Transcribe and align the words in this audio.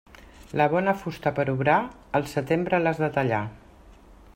La 0.61 0.65
bona 0.75 0.95
fusta 1.01 1.33
per 1.41 1.45
obrar, 1.53 1.77
al 2.21 2.27
setembre 2.35 2.81
l'has 2.87 3.05
de 3.05 3.15
tallar. 3.19 3.45